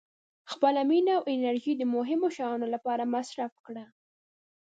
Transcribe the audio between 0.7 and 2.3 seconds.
مینه او انرژي د مهمو